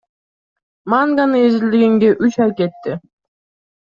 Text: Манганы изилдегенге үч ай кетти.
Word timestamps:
Манганы 0.91 1.37
изилдегенге 1.47 2.09
үч 2.23 2.33
ай 2.43 2.51
кетти. 2.57 2.91